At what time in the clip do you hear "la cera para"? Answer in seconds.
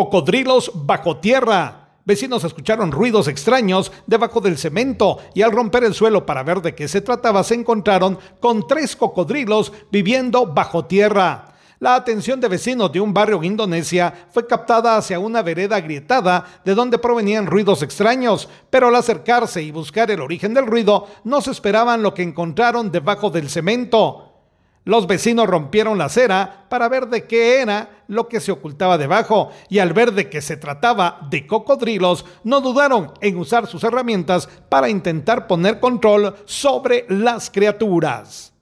25.98-26.88